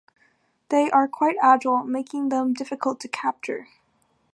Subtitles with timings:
[0.69, 3.67] They are quite agile, making them difficult to capture.